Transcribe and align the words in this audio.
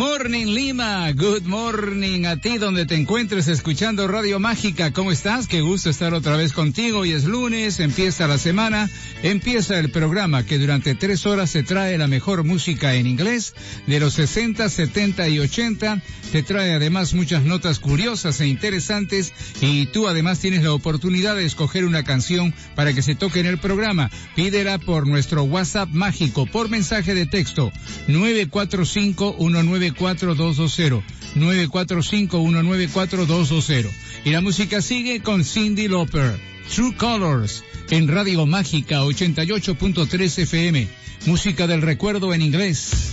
Good 0.00 0.09
morning 0.20 0.48
Lima, 0.48 1.12
good 1.12 1.44
morning 1.44 2.26
a 2.26 2.36
ti 2.36 2.58
donde 2.58 2.84
te 2.84 2.94
encuentres 2.94 3.48
escuchando 3.48 4.06
Radio 4.06 4.38
Mágica. 4.38 4.92
¿Cómo 4.92 5.12
estás? 5.12 5.46
Qué 5.46 5.62
gusto 5.62 5.88
estar 5.88 6.12
otra 6.12 6.36
vez 6.36 6.52
contigo. 6.52 6.98
Hoy 6.98 7.12
es 7.12 7.24
lunes, 7.24 7.80
empieza 7.80 8.28
la 8.28 8.36
semana, 8.36 8.90
empieza 9.22 9.78
el 9.78 9.90
programa 9.90 10.44
que 10.44 10.58
durante 10.58 10.94
tres 10.94 11.24
horas 11.24 11.52
te 11.52 11.62
trae 11.62 11.96
la 11.96 12.06
mejor 12.06 12.44
música 12.44 12.96
en 12.96 13.06
inglés 13.06 13.54
de 13.86 13.98
los 13.98 14.12
60, 14.12 14.68
70 14.68 15.26
y 15.30 15.38
80. 15.38 16.02
Te 16.32 16.42
trae 16.42 16.74
además 16.74 17.14
muchas 17.14 17.44
notas 17.44 17.78
curiosas 17.78 18.42
e 18.42 18.46
interesantes 18.46 19.32
y 19.62 19.86
tú 19.86 20.06
además 20.06 20.38
tienes 20.38 20.62
la 20.62 20.74
oportunidad 20.74 21.34
de 21.34 21.46
escoger 21.46 21.86
una 21.86 22.04
canción 22.04 22.52
para 22.74 22.92
que 22.92 23.00
se 23.00 23.14
toque 23.14 23.40
en 23.40 23.46
el 23.46 23.56
programa. 23.56 24.10
Pídela 24.36 24.78
por 24.78 25.06
nuestro 25.06 25.44
WhatsApp 25.44 25.88
mágico, 25.88 26.44
por 26.44 26.68
mensaje 26.68 27.14
de 27.14 27.24
texto 27.24 27.72
945 28.06 29.36
194 29.38 30.09
220 30.18 31.02
945 31.34 32.38
194 32.38 33.26
220 33.26 33.90
Y 34.24 34.30
la 34.30 34.40
música 34.40 34.82
sigue 34.82 35.20
con 35.20 35.44
Cindy 35.44 35.88
Lauper, 35.88 36.38
True 36.74 36.94
Colors, 36.96 37.64
en 37.90 38.08
Radio 38.08 38.46
Mágica 38.46 39.02
88.3 39.02 40.42
FM. 40.42 40.88
Música 41.26 41.66
del 41.66 41.82
recuerdo 41.82 42.32
en 42.34 42.42
inglés. 42.42 43.10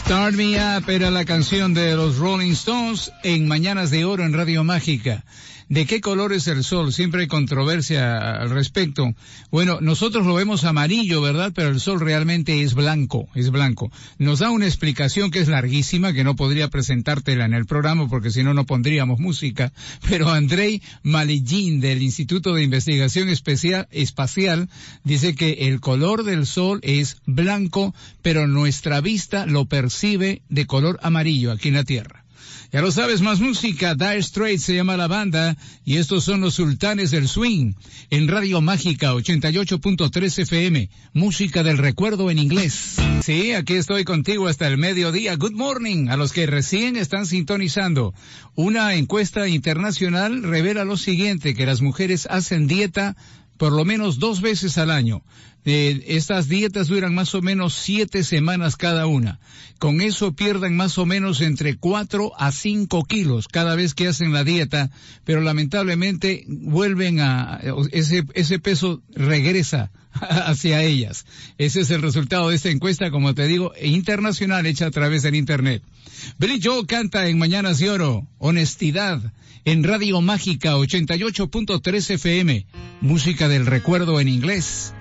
Start 0.00 0.34
Me 0.34 0.56
Up 0.56 0.88
era 0.88 1.10
la 1.10 1.24
canción 1.24 1.74
de 1.74 1.94
los 1.94 2.16
Rolling 2.16 2.52
Stones 2.52 3.12
en 3.22 3.46
Mañanas 3.46 3.90
de 3.90 4.04
Oro 4.04 4.24
en 4.24 4.32
Radio 4.32 4.64
Mágica. 4.64 5.24
¿De 5.68 5.84
qué 5.84 6.00
color 6.00 6.32
es 6.32 6.46
el 6.48 6.64
sol? 6.64 6.94
Siempre 6.94 7.22
hay 7.22 7.26
controversia 7.26 8.40
al 8.40 8.48
respecto. 8.48 9.14
Bueno, 9.50 9.78
nosotros 9.82 10.24
lo 10.24 10.34
vemos 10.34 10.64
amarillo, 10.64 11.20
¿verdad? 11.20 11.52
Pero 11.54 11.68
el 11.68 11.80
sol 11.80 12.00
realmente 12.00 12.62
es 12.62 12.72
blanco, 12.72 13.28
es 13.34 13.50
blanco. 13.50 13.92
Nos 14.16 14.38
da 14.38 14.50
una 14.50 14.64
explicación 14.64 15.30
que 15.30 15.40
es 15.40 15.48
larguísima, 15.48 16.14
que 16.14 16.24
no 16.24 16.36
podría 16.36 16.68
presentártela 16.68 17.44
en 17.44 17.52
el 17.52 17.66
programa 17.66 18.08
porque 18.08 18.30
si 18.30 18.42
no, 18.42 18.54
no 18.54 18.64
pondríamos 18.64 19.20
música. 19.20 19.72
Pero 20.08 20.30
Andrei 20.30 20.80
Malillín 21.02 21.80
del 21.80 22.00
Instituto 22.00 22.54
de 22.54 22.62
Investigación 22.62 23.28
Especial, 23.28 23.88
Espacial 23.90 24.70
dice 25.04 25.34
que 25.34 25.68
el 25.68 25.80
color 25.80 26.24
del 26.24 26.46
sol 26.46 26.80
es 26.82 27.18
blanco, 27.26 27.94
pero 28.22 28.46
nuestra 28.46 29.02
vista 29.02 29.44
lo 29.44 29.66
percibe 29.66 30.40
de 30.48 30.66
color 30.66 30.98
amarillo 31.02 31.52
aquí 31.52 31.68
en 31.68 31.74
la 31.74 31.84
Tierra. 31.84 32.24
Ya 32.72 32.82
lo 32.82 32.90
sabes, 32.90 33.20
más 33.20 33.40
música. 33.40 33.94
Dire 33.94 34.22
Straits 34.22 34.62
se 34.62 34.74
llama 34.74 34.96
la 34.96 35.06
banda 35.06 35.56
y 35.84 35.96
estos 35.96 36.24
son 36.24 36.40
los 36.40 36.54
sultanes 36.54 37.10
del 37.10 37.28
swing 37.28 37.72
en 38.10 38.28
Radio 38.28 38.60
Mágica 38.60 39.14
88.3 39.14 40.42
FM. 40.42 40.90
Música 41.14 41.62
del 41.62 41.78
recuerdo 41.78 42.30
en 42.30 42.38
inglés. 42.38 42.96
Sí, 43.22 43.52
aquí 43.52 43.74
estoy 43.74 44.04
contigo 44.04 44.48
hasta 44.48 44.68
el 44.68 44.78
mediodía. 44.78 45.36
Good 45.36 45.52
morning 45.52 46.08
a 46.08 46.16
los 46.16 46.32
que 46.32 46.46
recién 46.46 46.96
están 46.96 47.26
sintonizando. 47.26 48.14
Una 48.54 48.94
encuesta 48.94 49.48
internacional 49.48 50.42
revela 50.42 50.84
lo 50.84 50.96
siguiente, 50.96 51.54
que 51.54 51.66
las 51.66 51.80
mujeres 51.80 52.26
hacen 52.30 52.66
dieta 52.66 53.16
por 53.58 53.72
lo 53.72 53.84
menos 53.84 54.18
dos 54.18 54.40
veces 54.40 54.78
al 54.78 54.90
año. 54.90 55.22
Eh, 55.70 56.02
estas 56.16 56.48
dietas 56.48 56.88
duran 56.88 57.14
más 57.14 57.34
o 57.34 57.42
menos 57.42 57.74
siete 57.74 58.24
semanas 58.24 58.76
cada 58.76 59.06
una. 59.06 59.38
Con 59.78 60.00
eso 60.00 60.32
pierden 60.32 60.74
más 60.76 60.96
o 60.96 61.04
menos 61.04 61.42
entre 61.42 61.76
cuatro 61.76 62.32
a 62.38 62.52
cinco 62.52 63.04
kilos 63.04 63.48
cada 63.48 63.76
vez 63.76 63.92
que 63.92 64.08
hacen 64.08 64.32
la 64.32 64.44
dieta, 64.44 64.90
pero 65.24 65.42
lamentablemente 65.42 66.46
vuelven 66.48 67.20
a, 67.20 67.60
ese, 67.92 68.24
ese 68.32 68.58
peso 68.58 69.02
regresa 69.10 69.90
hacia 70.12 70.82
ellas. 70.82 71.26
Ese 71.58 71.80
es 71.80 71.90
el 71.90 72.00
resultado 72.00 72.48
de 72.48 72.56
esta 72.56 72.70
encuesta, 72.70 73.10
como 73.10 73.34
te 73.34 73.46
digo, 73.46 73.72
internacional 73.82 74.64
hecha 74.64 74.86
a 74.86 74.90
través 74.90 75.22
del 75.22 75.34
Internet. 75.34 75.82
Billy 76.38 76.60
Joe 76.64 76.86
canta 76.86 77.28
en 77.28 77.38
Mañanas 77.38 77.78
de 77.78 77.90
Oro, 77.90 78.26
Honestidad, 78.38 79.20
en 79.66 79.84
Radio 79.84 80.22
Mágica 80.22 80.76
88.3 80.76 82.10
FM, 82.14 82.64
música 83.02 83.48
del 83.48 83.66
recuerdo 83.66 84.18
en 84.18 84.28
inglés. 84.28 84.94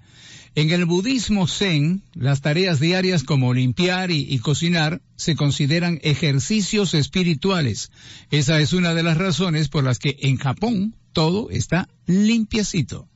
En 0.55 0.71
el 0.71 0.87
budismo 0.87 1.47
zen, 1.47 2.03
las 2.15 2.41
tareas 2.41 2.81
diarias 2.81 3.25
como 3.25 3.53
limpiar 3.53 4.11
y, 4.11 4.39
cocinar 4.39 5.03
se 5.17 5.37
consideran 5.37 6.01
ejercicios 6.03 6.95
espirituales. 6.95 7.93
Esa 8.31 8.59
es 8.61 8.73
una 8.73 8.95
de 8.95 9.03
las 9.03 9.19
razones 9.19 9.69
por 9.69 9.85
las 9.85 9.99
que 9.99 10.17
en 10.21 10.39
Japón 10.39 10.97
todo 11.13 11.51
está 11.51 11.91
limpiecito. 12.07 13.07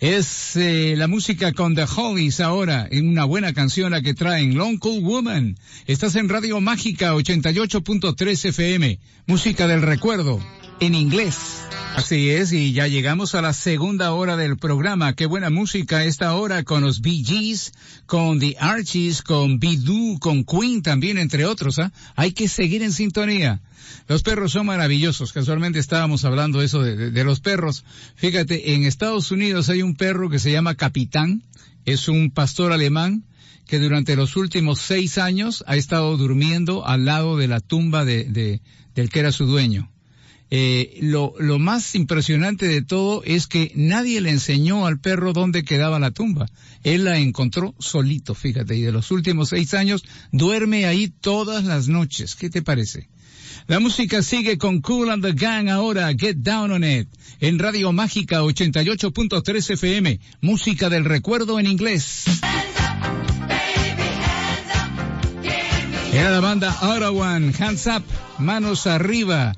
Es 0.00 0.56
eh, 0.56 0.94
la 0.96 1.06
música 1.06 1.52
con 1.52 1.74
The 1.74 1.84
Hollies 1.84 2.40
ahora, 2.40 2.88
en 2.90 3.06
una 3.06 3.26
buena 3.26 3.52
canción 3.52 3.92
la 3.92 4.00
que 4.00 4.14
traen 4.14 4.56
Long 4.56 4.78
Cool 4.78 5.02
Woman. 5.02 5.58
Estás 5.86 6.16
en 6.16 6.30
Radio 6.30 6.62
Mágica 6.62 7.14
88.3 7.14 8.48
FM, 8.48 8.98
música 9.26 9.66
del 9.66 9.82
recuerdo, 9.82 10.40
en 10.80 10.94
inglés. 10.94 11.62
Así 11.94 12.28
es, 12.28 12.52
y 12.52 12.72
ya 12.72 12.86
llegamos 12.88 13.34
a 13.34 13.40
la 13.40 13.54
segunda 13.54 14.12
hora 14.12 14.36
del 14.36 14.58
programa. 14.58 15.14
Qué 15.14 15.24
buena 15.24 15.48
música 15.48 16.04
esta 16.04 16.34
hora 16.34 16.62
con 16.62 16.82
los 16.82 17.00
Bee 17.00 17.24
Gees, 17.24 17.72
con 18.04 18.38
The 18.38 18.56
Archies, 18.60 19.22
con 19.22 19.58
Bidoo, 19.58 20.18
con 20.18 20.44
Queen 20.44 20.82
también, 20.82 21.16
entre 21.16 21.46
otros. 21.46 21.78
¿ah? 21.78 21.92
Hay 22.14 22.32
que 22.32 22.48
seguir 22.48 22.82
en 22.82 22.92
sintonía. 22.92 23.62
Los 24.08 24.22
perros 24.22 24.52
son 24.52 24.66
maravillosos. 24.66 25.32
Casualmente 25.32 25.78
estábamos 25.78 26.26
hablando 26.26 26.60
eso 26.60 26.82
de, 26.82 26.96
de, 26.96 27.10
de, 27.10 27.24
los 27.24 27.40
perros. 27.40 27.84
Fíjate, 28.16 28.74
en 28.74 28.84
Estados 28.84 29.30
Unidos 29.30 29.70
hay 29.70 29.80
un 29.80 29.94
perro 29.96 30.28
que 30.28 30.38
se 30.38 30.52
llama 30.52 30.74
Capitán. 30.74 31.42
Es 31.86 32.08
un 32.08 32.30
pastor 32.30 32.72
alemán 32.72 33.24
que 33.66 33.78
durante 33.78 34.16
los 34.16 34.36
últimos 34.36 34.80
seis 34.80 35.16
años 35.16 35.64
ha 35.66 35.76
estado 35.76 36.16
durmiendo 36.18 36.86
al 36.86 37.06
lado 37.06 37.38
de 37.38 37.48
la 37.48 37.60
tumba 37.60 38.04
de 38.04 38.60
del 38.94 39.10
que 39.10 39.20
era 39.20 39.30
su 39.30 39.46
dueño. 39.46 39.90
Eh, 40.50 40.98
lo, 41.02 41.34
lo 41.40 41.58
más 41.58 41.94
impresionante 41.96 42.68
de 42.68 42.82
todo 42.82 43.22
es 43.24 43.48
que 43.48 43.72
nadie 43.74 44.20
le 44.20 44.30
enseñó 44.30 44.86
al 44.86 45.00
perro 45.00 45.32
dónde 45.32 45.64
quedaba 45.64 45.98
la 45.98 46.12
tumba. 46.12 46.46
Él 46.84 47.04
la 47.04 47.18
encontró 47.18 47.74
solito, 47.78 48.34
fíjate, 48.34 48.76
y 48.76 48.82
de 48.82 48.92
los 48.92 49.10
últimos 49.10 49.48
seis 49.48 49.74
años 49.74 50.04
duerme 50.30 50.86
ahí 50.86 51.08
todas 51.08 51.64
las 51.64 51.88
noches. 51.88 52.36
¿Qué 52.36 52.48
te 52.48 52.62
parece? 52.62 53.08
La 53.66 53.80
música 53.80 54.22
sigue 54.22 54.58
con 54.58 54.80
Cool 54.80 55.10
and 55.10 55.24
the 55.24 55.32
Gang 55.32 55.68
ahora, 55.68 56.12
Get 56.16 56.36
Down 56.36 56.70
on 56.70 56.84
It, 56.84 57.08
en 57.40 57.58
Radio 57.58 57.90
Mágica 57.92 58.42
88.3 58.42 59.70
FM, 59.70 60.20
música 60.40 60.88
del 60.88 61.04
recuerdo 61.04 61.58
en 61.58 61.66
inglés. 61.66 62.24
Era 66.12 66.30
la 66.30 66.40
banda 66.40 66.72
Arawan, 66.80 67.52
Hands 67.58 67.86
Up, 67.88 68.04
manos 68.38 68.86
arriba, 68.86 69.52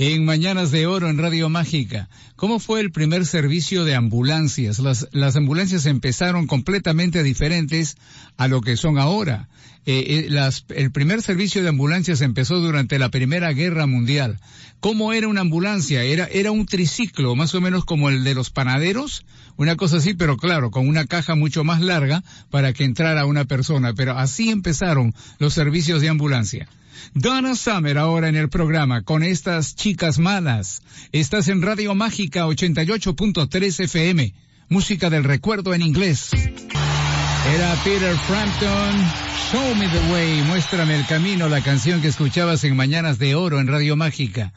en 0.00 0.24
Mañanas 0.24 0.70
de 0.70 0.86
Oro 0.86 1.10
en 1.10 1.18
Radio 1.18 1.50
Mágica. 1.50 2.08
¿Cómo 2.34 2.58
fue 2.58 2.80
el 2.80 2.90
primer 2.90 3.26
servicio 3.26 3.84
de 3.84 3.94
ambulancias? 3.94 4.78
Las, 4.78 5.36
ambulancias 5.36 5.84
empezaron 5.84 6.46
completamente 6.46 7.22
diferentes 7.22 7.98
a 8.38 8.48
lo 8.48 8.62
que 8.62 8.78
son 8.78 8.98
ahora. 8.98 9.50
Eh, 9.84 10.24
eh, 10.24 10.26
las, 10.30 10.64
el 10.70 10.90
primer 10.90 11.20
servicio 11.20 11.62
de 11.62 11.68
ambulancias 11.68 12.22
empezó 12.22 12.60
durante 12.60 12.98
la 12.98 13.10
Primera 13.10 13.52
Guerra 13.52 13.86
Mundial. 13.86 14.38
¿Cómo 14.80 15.12
era 15.12 15.28
una 15.28 15.42
ambulancia? 15.42 16.02
Era, 16.02 16.24
era 16.32 16.50
un 16.50 16.64
triciclo, 16.64 17.36
más 17.36 17.54
o 17.54 17.60
menos 17.60 17.84
como 17.84 18.08
el 18.08 18.24
de 18.24 18.34
los 18.34 18.48
panaderos, 18.48 19.26
una 19.58 19.76
cosa 19.76 19.98
así, 19.98 20.14
pero 20.14 20.38
claro, 20.38 20.70
con 20.70 20.88
una 20.88 21.04
caja 21.04 21.34
mucho 21.34 21.62
más 21.62 21.82
larga 21.82 22.24
para 22.48 22.72
que 22.72 22.84
entrara 22.84 23.26
una 23.26 23.44
persona. 23.44 23.92
Pero 23.92 24.16
así 24.16 24.48
empezaron 24.48 25.14
los 25.38 25.52
servicios 25.52 26.00
de 26.00 26.08
ambulancia. 26.08 26.70
Donna 27.14 27.54
Summer 27.54 27.98
ahora 27.98 28.28
en 28.28 28.36
el 28.36 28.48
programa 28.48 29.02
con 29.02 29.22
estas 29.22 29.74
chicas 29.74 30.18
malas. 30.18 30.82
Estás 31.12 31.48
en 31.48 31.62
Radio 31.62 31.94
Mágica 31.94 32.46
88.3 32.46 33.84
FM. 33.84 34.34
Música 34.68 35.10
del 35.10 35.24
recuerdo 35.24 35.74
en 35.74 35.82
inglés. 35.82 36.30
Era 36.32 37.74
Peter 37.82 38.14
Frampton. 38.16 39.30
Show 39.50 39.74
me 39.74 39.88
the 39.88 40.12
way. 40.12 40.42
Muéstrame 40.42 40.94
el 40.94 41.06
camino. 41.06 41.48
La 41.48 41.62
canción 41.62 42.00
que 42.00 42.08
escuchabas 42.08 42.62
en 42.64 42.76
Mañanas 42.76 43.18
de 43.18 43.34
Oro 43.34 43.58
en 43.58 43.66
Radio 43.66 43.96
Mágica. 43.96 44.52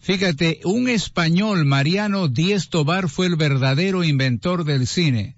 Fíjate, 0.00 0.60
un 0.64 0.88
español, 0.88 1.66
Mariano 1.66 2.28
Diez 2.28 2.70
Tobar, 2.70 3.08
fue 3.10 3.26
el 3.26 3.36
verdadero 3.36 4.04
inventor 4.04 4.64
del 4.64 4.86
cine. 4.86 5.36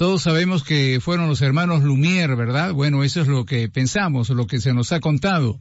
Todos 0.00 0.22
sabemos 0.22 0.64
que 0.64 0.98
fueron 0.98 1.28
los 1.28 1.42
hermanos 1.42 1.82
Lumière, 1.82 2.34
¿verdad? 2.34 2.72
Bueno, 2.72 3.04
eso 3.04 3.20
es 3.20 3.28
lo 3.28 3.44
que 3.44 3.68
pensamos, 3.68 4.30
lo 4.30 4.46
que 4.46 4.58
se 4.58 4.72
nos 4.72 4.92
ha 4.92 5.00
contado. 5.00 5.60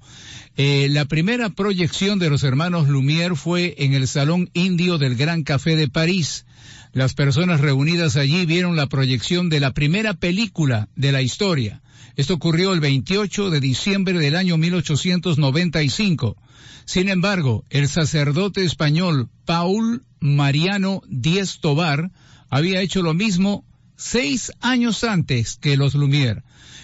Eh, 0.56 0.88
la 0.89 1.03
primera 1.03 1.50
proyección 1.50 2.19
de 2.19 2.30
los 2.30 2.45
hermanos 2.45 2.88
Lumière 2.88 3.36
fue 3.36 3.75
en 3.80 3.94
el 3.94 4.07
Salón 4.07 4.50
Indio 4.53 4.97
del 4.97 5.18
Gran 5.18 5.44
Café 5.44 5.75
de 5.75 5.89
París. 5.89 6.45
Las 6.94 7.15
personas 7.15 7.59
reunidas 7.59 8.15
allí 8.15 8.45
vieron 8.45 8.77
la 8.77 8.88
proyección 8.88 9.50
de 9.50 9.59
la 9.59 9.74
primera 9.74 10.13
película 10.13 10.88
de 10.95 11.12
la 11.12 11.21
historia. 11.21 11.81
Esto 12.15 12.36
ocurrió 12.36 12.71
el 12.71 12.80
28 12.80 13.50
de 13.50 13.59
diciembre 13.59 14.19
del 14.19 14.38
año 14.38 14.56
1895. 14.56 16.38
Sin 16.86 17.09
embargo, 17.09 17.65
el 17.69 17.89
sacerdote 17.89 18.63
español 18.63 19.27
Paul 19.44 20.06
Mariano 20.21 21.01
Díez 21.09 21.59
Tobar 21.59 22.12
había 22.50 22.80
hecho 22.80 23.01
lo 23.03 23.13
mismo 23.13 23.65
seis 24.00 24.51
años 24.62 25.04
antes 25.04 25.57
que 25.57 25.78
los 25.78 25.94
Lumière. 25.94 26.44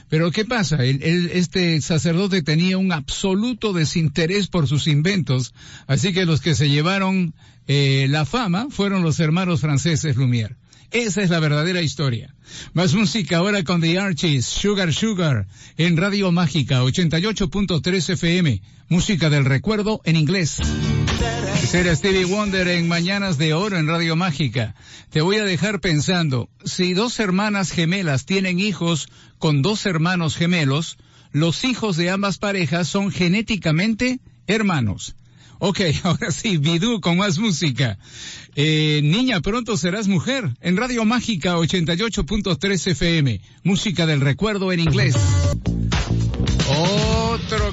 Pero 0.09 0.31
¿qué 0.31 0.45
pasa? 0.45 0.83
este 0.83 1.81
sacerdote 1.81 2.43
tenía 2.43 2.77
un 2.77 2.91
absoluto 2.91 3.73
desinterés 3.73 4.47
por 4.47 4.67
sus 4.67 4.87
inventos, 4.87 5.55
así 5.87 6.13
que 6.13 6.25
los 6.25 6.41
que 6.41 6.53
se 6.53 6.69
llevaron 6.69 7.33
eh, 7.67 8.05
la 8.09 8.25
fama 8.25 8.67
fueron 8.69 9.01
los 9.01 9.19
hermanos 9.19 9.61
franceses 9.61 10.15
Lumière. 10.17 10.57
Esa 10.91 11.23
es 11.23 11.29
la 11.29 11.39
verdadera 11.39 11.81
historia. 11.81 12.35
Más 12.73 12.93
música 12.93 13.37
ahora 13.37 13.63
con 13.63 13.81
The 13.81 13.97
Archies, 13.97 14.45
Sugar 14.45 14.93
Sugar, 14.93 15.47
en 15.77 15.97
Radio 15.97 16.31
Mágica 16.31 16.83
88.3 16.83 18.09
FM, 18.13 18.61
música 18.89 19.29
del 19.29 19.45
recuerdo 19.45 20.01
en 20.03 20.17
inglés. 20.17 20.59
Será 21.67 21.95
Stevie 21.95 22.25
Wonder 22.25 22.67
en 22.67 22.87
Mañanas 22.87 23.37
de 23.37 23.53
Oro 23.53 23.77
en 23.77 23.87
Radio 23.87 24.15
Mágica. 24.15 24.75
Te 25.09 25.21
voy 25.21 25.37
a 25.37 25.43
dejar 25.43 25.81
pensando, 25.81 26.49
si 26.63 26.93
dos 26.93 27.19
hermanas 27.19 27.71
gemelas 27.71 28.25
tienen 28.25 28.59
hijos 28.59 29.09
con 29.39 29.61
dos 29.61 29.85
hermanos 29.85 30.35
gemelos, 30.35 30.97
los 31.31 31.63
hijos 31.63 31.97
de 31.97 32.09
ambas 32.11 32.37
parejas 32.37 32.87
son 32.87 33.11
genéticamente 33.11 34.19
hermanos. 34.47 35.15
Ok, 35.59 35.81
ahora 36.03 36.31
sí, 36.31 36.57
Bidú 36.57 37.01
con 37.01 37.17
más 37.17 37.39
música. 37.39 37.97
Eh, 38.55 39.01
niña, 39.03 39.41
pronto 39.41 39.75
serás 39.75 40.07
mujer. 40.07 40.51
En 40.61 40.77
Radio 40.77 41.03
Mágica 41.05 41.57
88.3 41.57 42.91
FM. 42.91 43.41
Música 43.63 44.05
del 44.05 44.21
recuerdo 44.21 44.71
en 44.71 44.79
inglés. 44.79 45.15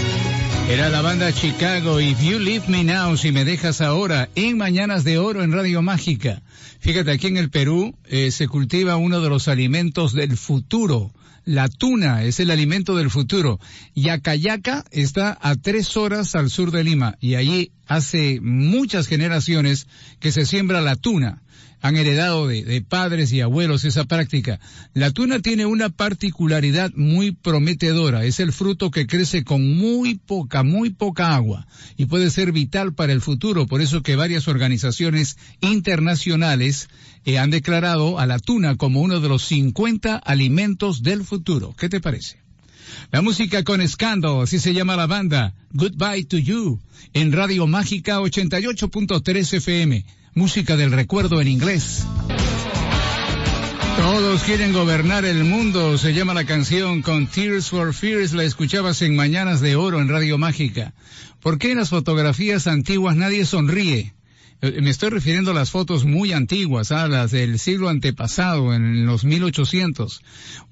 Era 0.70 0.90
la 0.90 1.02
banda 1.02 1.32
Chicago, 1.32 2.02
If 2.02 2.22
You 2.22 2.40
Leave 2.40 2.68
Me 2.68 2.84
Now, 2.84 3.16
si 3.16 3.32
me 3.32 3.46
dejas 3.46 3.80
ahora, 3.80 4.28
en 4.36 4.58
Mañanas 4.58 5.06
de 5.06 5.18
Oro 5.18 5.42
en 5.42 5.54
Radio 5.54 5.82
Mágica. 5.82 6.42
Fíjate, 6.80 7.10
aquí 7.12 7.28
en 7.28 7.38
el 7.38 7.50
Perú 7.50 7.96
eh, 8.04 8.32
se 8.32 8.50
cultiva 8.50 8.98
uno 8.98 9.22
de 9.22 9.30
los 9.30 9.48
alimentos 9.48 10.12
del 10.12 10.36
futuro. 10.36 11.14
La 11.46 11.70
tuna 11.70 12.24
es 12.24 12.42
el 12.42 12.52
alimento 12.52 12.98
del 12.98 13.10
futuro. 13.10 13.62
Yacayaca 13.96 14.84
está 14.92 15.38
a 15.42 15.56
tres 15.56 15.96
horas 15.96 16.36
al 16.36 16.50
sur 16.50 16.72
de 16.72 16.84
Lima 16.84 17.16
y 17.22 17.36
allí 17.36 17.72
hace 17.88 18.42
muchas 18.42 19.08
generaciones 19.08 19.88
que 20.20 20.34
se 20.34 20.46
siembra 20.46 20.82
la 20.82 20.98
tuna 20.98 21.44
han 21.82 21.96
heredado 21.96 22.48
de, 22.48 22.82
padres 22.82 23.32
y 23.32 23.42
abuelos 23.42 23.84
esa 23.84 24.06
práctica. 24.06 24.60
La 24.94 25.12
tuna 25.12 25.40
tiene 25.40 25.66
una 25.66 25.90
particularidad 25.90 26.92
muy 26.96 27.32
prometedora. 27.32 28.26
Es 28.26 28.40
el 28.40 28.52
fruto 28.52 28.92
que 28.92 29.08
crece 29.08 29.44
con 29.44 29.78
muy 29.78 30.16
poca, 30.16 30.64
muy 30.64 30.90
poca 30.90 31.36
agua 31.36 31.68
y 31.96 32.06
puede 32.06 32.30
ser 32.30 32.52
vital 32.52 32.94
para 32.94 33.14
el 33.14 33.22
futuro. 33.22 33.68
Por 33.68 33.82
eso 33.82 34.02
que 34.02 34.16
varias 34.16 34.48
organizaciones 34.48 35.38
internacionales 35.62 36.90
eh, 37.26 37.38
han 37.38 37.52
declarado 37.52 38.20
a 38.20 38.26
la 38.26 38.40
tuna 38.40 38.76
como 38.76 39.02
uno 39.02 39.20
de 39.20 39.30
los 39.30 39.44
50 39.44 40.16
alimentos 40.18 41.04
del 41.04 41.24
futuro. 41.24 41.76
¿Qué 41.78 41.90
te 41.90 42.02
parece? 42.02 42.38
La 43.12 43.22
música 43.22 43.64
con 43.64 43.82
escándalo, 43.82 44.42
así 44.42 44.60
se 44.60 44.74
llama 44.74 44.96
la 44.96 45.08
banda. 45.08 45.54
Goodbye 45.72 46.26
to 46.26 46.38
You, 46.38 46.80
en 47.14 47.34
Radio 47.34 47.68
Mágica 47.68 48.20
88.3 48.20 49.54
FM 49.54 50.06
música 50.38 50.78
del 50.78 50.92
recuerdo 50.92 51.42
en 51.42 51.48
inglés. 51.48 52.06
Todos 53.98 54.44
quieren 54.44 54.72
gobernar 54.72 55.26
el 55.26 55.44
mundo, 55.44 55.98
se 55.98 56.14
llama 56.14 56.36
la 56.36 56.46
canción 56.46 57.02
con 57.02 57.26
Tears 57.26 57.70
for 57.70 57.92
Fears, 57.92 58.34
la 58.34 58.44
escuchabas 58.44 59.02
en 59.02 59.16
Mañanas 59.16 59.62
de 59.62 59.76
Oro 59.76 60.00
en 60.00 60.10
Radio 60.10 60.38
Mágica. 60.38 60.94
¿Por 61.42 61.58
qué 61.58 61.72
en 61.72 61.80
las 61.80 61.90
fotografías 61.90 62.68
antiguas 62.68 63.16
nadie 63.16 63.46
sonríe? 63.46 64.14
Eh, 64.60 64.82
me 64.82 64.90
estoy 64.90 65.10
refiriendo 65.10 65.52
a 65.52 65.54
las 65.54 65.70
fotos 65.70 66.04
muy 66.06 66.32
antiguas, 66.32 66.92
a 66.92 67.08
las 67.08 67.30
del 67.30 67.60
siglo 67.60 67.90
antepasado, 67.90 68.74
en 68.74 69.06
los 69.06 69.24
1800. 69.24 70.22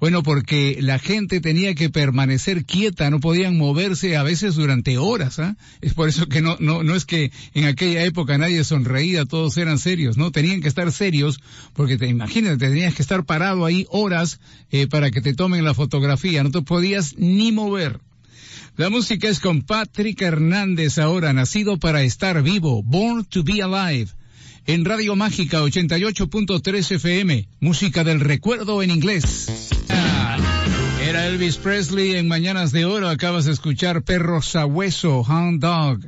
Bueno, 0.00 0.24
porque 0.24 0.78
la 0.80 0.98
gente 0.98 1.40
tenía 1.40 1.74
que 1.76 1.88
permanecer 1.88 2.64
quieta, 2.64 3.10
no 3.10 3.20
podían 3.20 3.56
moverse 3.56 4.16
a 4.16 4.24
veces 4.24 4.56
durante 4.56 4.98
horas. 4.98 5.38
¿ah? 5.38 5.56
Es 5.80 5.94
por 5.94 6.08
eso 6.08 6.26
que 6.26 6.42
no, 6.42 6.56
no, 6.58 6.82
no 6.82 6.96
es 6.96 7.04
que 7.04 7.30
en 7.54 7.66
aquella 7.66 8.02
época 8.02 8.38
nadie 8.38 8.64
sonreía, 8.64 9.24
todos 9.24 9.56
eran 9.56 9.78
serios, 9.78 10.16
¿no? 10.16 10.32
Tenían 10.32 10.60
que 10.60 10.68
estar 10.68 10.90
serios 10.90 11.38
porque 11.72 11.96
te 11.96 12.08
imaginas, 12.08 12.58
tenías 12.58 12.94
que 12.94 13.02
estar 13.02 13.24
parado 13.24 13.64
ahí 13.64 13.86
horas 13.90 14.40
eh, 14.70 14.88
para 14.88 15.12
que 15.12 15.20
te 15.20 15.34
tomen 15.34 15.64
la 15.64 15.74
fotografía, 15.74 16.42
no 16.42 16.50
te 16.50 16.62
podías 16.62 17.16
ni 17.18 17.52
mover. 17.52 18.00
La 18.76 18.90
música 18.90 19.28
es 19.28 19.40
con 19.40 19.62
Patrick 19.62 20.20
Hernández 20.20 20.98
ahora, 20.98 21.32
nacido 21.32 21.78
para 21.78 22.02
estar 22.02 22.42
vivo, 22.42 22.82
Born 22.82 23.24
to 23.24 23.42
be 23.42 23.62
Alive. 23.62 24.10
En 24.66 24.84
Radio 24.84 25.16
Mágica 25.16 25.62
88.3 25.62 26.96
FM, 26.96 27.48
música 27.60 28.04
del 28.04 28.20
recuerdo 28.20 28.82
en 28.82 28.90
inglés. 28.90 29.46
Era 31.02 31.26
Elvis 31.26 31.56
Presley 31.56 32.16
en 32.16 32.28
Mañanas 32.28 32.70
de 32.70 32.84
Oro, 32.84 33.08
acabas 33.08 33.46
de 33.46 33.52
escuchar 33.52 34.02
Perro 34.02 34.42
Sabueso, 34.42 35.22
Hound 35.22 35.62
Dog. 35.62 36.00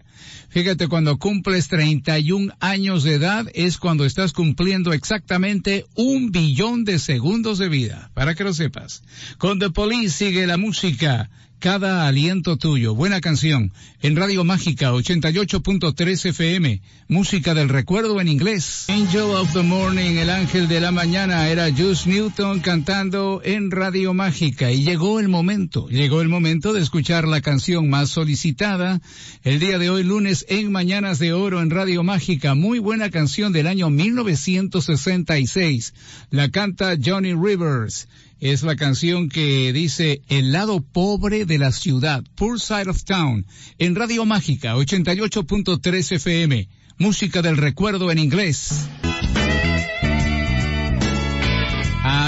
Fíjate, 0.50 0.88
cuando 0.88 1.18
cumples 1.18 1.68
31 1.68 2.52
años 2.60 3.02
de 3.02 3.14
edad 3.14 3.46
es 3.54 3.78
cuando 3.78 4.04
estás 4.04 4.34
cumpliendo 4.34 4.92
exactamente 4.92 5.86
un 5.94 6.32
billón 6.32 6.84
de 6.84 6.98
segundos 6.98 7.56
de 7.56 7.70
vida, 7.70 8.10
para 8.12 8.34
que 8.34 8.44
lo 8.44 8.52
sepas. 8.52 9.02
Con 9.38 9.58
The 9.58 9.70
Police 9.70 10.18
sigue 10.18 10.46
la 10.46 10.58
música 10.58 11.30
cada 11.58 12.06
aliento 12.06 12.56
tuyo. 12.56 12.94
Buena 12.94 13.20
canción. 13.20 13.72
En 14.00 14.16
Radio 14.16 14.44
Mágica 14.44 14.92
88.3 14.92 16.26
FM. 16.26 16.80
Música 17.08 17.54
del 17.54 17.68
recuerdo 17.68 18.20
en 18.20 18.28
inglés. 18.28 18.86
Angel 18.88 19.22
of 19.22 19.52
the 19.52 19.62
Morning, 19.62 20.16
el 20.16 20.30
ángel 20.30 20.68
de 20.68 20.80
la 20.80 20.92
mañana, 20.92 21.48
era 21.48 21.70
Juice 21.70 22.08
Newton 22.08 22.60
cantando 22.60 23.40
en 23.44 23.70
Radio 23.70 24.14
Mágica. 24.14 24.70
Y 24.70 24.84
llegó 24.84 25.18
el 25.18 25.28
momento, 25.28 25.88
llegó 25.88 26.20
el 26.20 26.28
momento 26.28 26.72
de 26.72 26.80
escuchar 26.80 27.26
la 27.26 27.40
canción 27.40 27.90
más 27.90 28.10
solicitada. 28.10 29.00
El 29.42 29.58
día 29.58 29.78
de 29.78 29.90
hoy, 29.90 30.04
lunes, 30.04 30.46
en 30.48 30.70
Mañanas 30.70 31.18
de 31.18 31.32
Oro 31.32 31.60
en 31.60 31.70
Radio 31.70 32.04
Mágica. 32.04 32.54
Muy 32.54 32.78
buena 32.78 33.10
canción 33.10 33.52
del 33.52 33.66
año 33.66 33.90
1966. 33.90 35.94
La 36.30 36.50
canta 36.50 36.96
Johnny 37.02 37.34
Rivers 37.34 38.06
es 38.40 38.62
la 38.62 38.76
canción 38.76 39.28
que 39.28 39.72
dice 39.72 40.22
El 40.28 40.52
lado 40.52 40.80
pobre 40.80 41.44
de 41.44 41.58
la 41.58 41.72
ciudad, 41.72 42.22
Poor 42.34 42.60
Side 42.60 42.90
of 42.90 43.04
Town, 43.04 43.46
en 43.78 43.94
Radio 43.94 44.24
Mágica 44.24 44.76
88.3 44.76 46.12
FM, 46.12 46.68
música 46.98 47.42
del 47.42 47.56
recuerdo 47.56 48.10
en 48.10 48.18
inglés. 48.18 48.88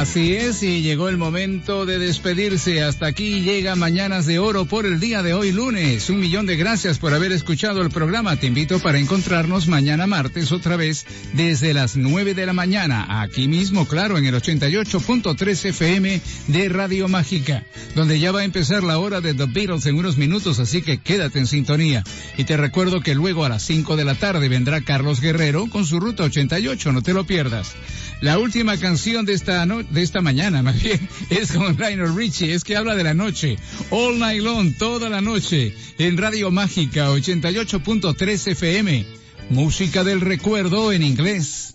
Así 0.01 0.33
es, 0.33 0.63
y 0.63 0.81
llegó 0.81 1.11
el 1.11 1.19
momento 1.19 1.85
de 1.85 1.99
despedirse. 1.99 2.83
Hasta 2.83 3.05
aquí 3.05 3.43
llega 3.43 3.77
Mañanas 3.77 4.25
de 4.25 4.39
Oro 4.39 4.65
por 4.65 4.87
el 4.87 4.99
día 4.99 5.23
de 5.23 5.35
hoy 5.35 5.53
lunes. 5.53 6.09
Un 6.09 6.21
millón 6.21 6.47
de 6.47 6.57
gracias 6.57 6.99
por 6.99 7.13
haber 7.13 7.33
escuchado 7.33 7.83
el 7.83 7.91
programa. 7.91 8.35
Te 8.37 8.47
invito 8.47 8.81
para 8.81 8.99
encontrarnos 8.99 9.69
mañana 9.69 10.07
martes 10.07 10.53
otra 10.53 10.77
vez 10.77 11.05
desde 11.35 11.75
las 11.75 11.97
9 11.97 12.33
de 12.33 12.47
la 12.47 12.55
mañana, 12.55 13.21
aquí 13.21 13.47
mismo, 13.47 13.87
claro, 13.87 14.17
en 14.17 14.25
el 14.25 14.35
88.3 14.35 15.67
FM 15.67 16.23
de 16.47 16.69
Radio 16.71 17.07
Mágica, 17.07 17.67
donde 17.95 18.19
ya 18.19 18.33
va 18.33 18.41
a 18.41 18.45
empezar 18.45 18.83
la 18.83 18.99
hora 18.99 19.21
de 19.21 19.35
The 19.35 19.49
Beatles 19.53 19.85
en 19.85 19.97
unos 19.97 20.17
minutos, 20.17 20.61
así 20.61 20.81
que 20.81 20.97
quédate 20.97 21.41
en 21.41 21.47
sintonía. 21.47 22.05
Y 22.39 22.45
te 22.45 22.57
recuerdo 22.57 23.03
que 23.03 23.15
luego 23.15 23.45
a 23.45 23.51
las 23.51 23.65
5 23.65 23.97
de 23.97 24.07
la 24.07 24.15
tarde 24.15 24.49
vendrá 24.49 24.81
Carlos 24.81 25.21
Guerrero 25.21 25.69
con 25.69 25.85
su 25.85 26.01
ruta 26.01 26.23
88, 26.23 26.91
no 26.91 27.03
te 27.03 27.13
lo 27.13 27.27
pierdas. 27.27 27.75
La 28.21 28.39
última 28.39 28.77
canción 28.77 29.25
de 29.25 29.33
esta, 29.33 29.65
de 29.91 30.03
esta 30.03 30.21
mañana, 30.21 30.63
más 30.63 30.83
bien, 30.83 31.09
es 31.31 31.53
con 31.53 31.77
Lionel 31.77 32.15
Richie, 32.15 32.55
es 32.55 32.65
que 32.65 32.77
habla 32.77 32.95
de 32.95 33.05
la 33.05 33.15
noche. 33.15 33.59
All 33.91 34.19
Night 34.19 34.43
Long, 34.43 34.75
toda 34.77 35.09
la 35.09 35.21
noche, 35.21 35.75
en 35.99 36.17
Radio 36.17 36.51
Mágica 36.51 37.11
88.3 37.11 38.53
FM. 38.53 39.07
Música 39.51 40.05
del 40.05 40.21
recuerdo 40.21 40.93
en 40.93 41.03
inglés. 41.03 41.75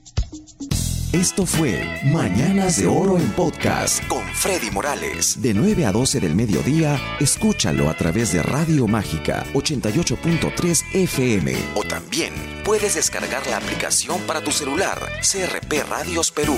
Esto 1.16 1.46
fue 1.46 2.02
Mañanas 2.04 2.78
de 2.78 2.88
Oro 2.88 3.18
en 3.18 3.30
Podcast 3.32 4.06
con 4.08 4.26
Freddy 4.34 4.70
Morales. 4.70 5.42
De 5.42 5.54
9 5.54 5.86
a 5.86 5.94
12 5.94 6.20
del 6.20 6.36
mediodía, 6.36 7.00
escúchalo 7.22 7.90
a 7.90 7.94
través 7.96 8.34
de 8.34 8.44
Radio 8.44 8.86
Mágica 8.86 9.46
88.3 9.54 10.84
FM. 10.94 11.56
O 11.76 11.84
también 11.84 12.34
puedes 12.66 12.96
descargar 12.96 13.48
la 13.48 13.58
aplicación 13.58 14.20
para 14.28 14.44
tu 14.44 14.52
celular 14.52 15.00
CRP 15.22 15.90
Radios 15.90 16.32
Perú. 16.32 16.58